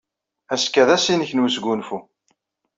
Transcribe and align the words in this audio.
Azekka 0.53 0.83
d 0.87 0.89
ass-nnek 0.95 1.31
n 1.33 1.41
wesgunfu. 1.43 1.99